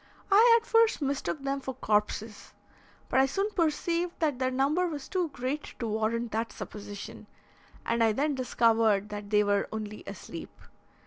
I 0.31 0.57
at 0.59 0.65
first 0.65 0.99
mistook 0.99 1.43
them 1.43 1.59
for 1.61 1.75
corpses, 1.75 2.53
but 3.07 3.19
I 3.19 3.27
soon 3.27 3.51
perceived 3.51 4.13
that 4.17 4.39
their 4.39 4.49
number 4.49 4.87
was 4.87 5.07
too 5.07 5.29
great 5.29 5.75
to 5.77 5.85
warrant 5.85 6.31
that 6.31 6.51
supposition, 6.51 7.27
and 7.85 8.03
I 8.03 8.11
then 8.11 8.33
discovered 8.33 9.09
that 9.09 9.29
they 9.29 9.43
were 9.43 9.69
only 9.71 10.03
asleep. 10.07 10.59